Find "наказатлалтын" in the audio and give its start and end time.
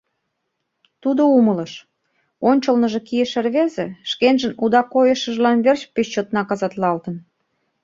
6.35-7.15